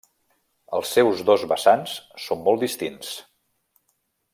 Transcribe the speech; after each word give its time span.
Els 0.77 0.93
seus 0.95 1.21
dos 1.27 1.43
vessants 1.53 1.95
són 2.27 2.43
molt 2.49 2.67
distints. 2.67 3.15